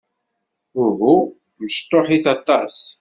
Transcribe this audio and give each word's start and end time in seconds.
Uhu. 0.83 1.13
Mecṭuḥit 1.59 2.25
aṭas. 2.35 2.75